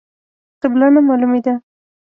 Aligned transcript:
قبله 0.61 0.87
نه 0.93 0.99
مالومېدله. 1.07 1.53